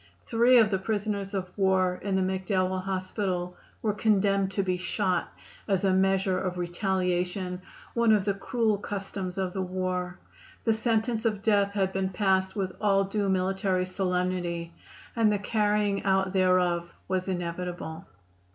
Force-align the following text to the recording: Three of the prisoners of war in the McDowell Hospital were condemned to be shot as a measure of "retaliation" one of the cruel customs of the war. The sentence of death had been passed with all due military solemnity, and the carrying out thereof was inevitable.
Three 0.25 0.57
of 0.57 0.71
the 0.71 0.79
prisoners 0.79 1.35
of 1.35 1.55
war 1.55 1.99
in 2.01 2.15
the 2.15 2.23
McDowell 2.23 2.81
Hospital 2.81 3.55
were 3.83 3.93
condemned 3.93 4.49
to 4.53 4.63
be 4.63 4.75
shot 4.75 5.31
as 5.67 5.83
a 5.83 5.93
measure 5.93 6.39
of 6.39 6.57
"retaliation" 6.57 7.61
one 7.93 8.11
of 8.11 8.25
the 8.25 8.33
cruel 8.33 8.79
customs 8.79 9.37
of 9.37 9.53
the 9.53 9.61
war. 9.61 10.17
The 10.63 10.73
sentence 10.73 11.23
of 11.25 11.43
death 11.43 11.73
had 11.73 11.93
been 11.93 12.09
passed 12.09 12.55
with 12.55 12.71
all 12.81 13.03
due 13.03 13.29
military 13.29 13.85
solemnity, 13.85 14.73
and 15.15 15.31
the 15.31 15.37
carrying 15.37 16.03
out 16.03 16.33
thereof 16.33 16.89
was 17.07 17.27
inevitable. 17.27 18.07